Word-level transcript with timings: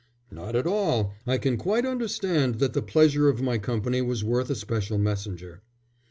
"Not 0.31 0.55
at 0.55 0.65
all. 0.65 1.13
I 1.27 1.37
can 1.37 1.57
quite 1.57 1.85
understand 1.85 2.55
that 2.55 2.73
the 2.73 2.81
pleasure 2.81 3.29
of 3.29 3.39
my 3.39 3.59
company 3.59 4.01
was 4.01 4.23
worth 4.23 4.49
a 4.49 4.55
special 4.55 4.97
messenger." 4.97 5.61